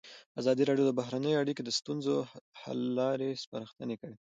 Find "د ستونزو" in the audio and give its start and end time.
1.65-2.15